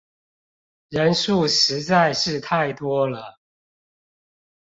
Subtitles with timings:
[0.89, 3.37] 人數實在是太多了